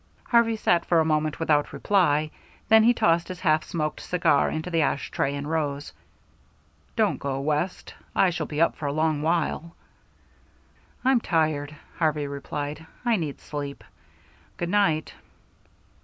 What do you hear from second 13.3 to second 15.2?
sleep. Good night."